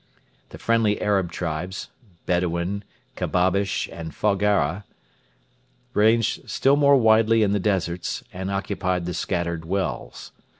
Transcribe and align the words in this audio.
The 0.49 0.57
friendly 0.57 0.99
Arab 0.99 1.31
tribes 1.31 1.89
Bedouin, 2.25 2.83
Kabbabish, 3.15 3.87
and 3.91 4.15
Foggara 4.15 4.83
ranged 5.93 6.49
still 6.49 6.75
more 6.75 6.97
widely 6.97 7.43
in 7.43 7.51
the 7.51 7.59
deserts 7.59 8.23
and 8.33 8.49
occupied 8.49 9.05
the 9.05 9.13
scattered 9.13 9.63
wells. 9.63 10.31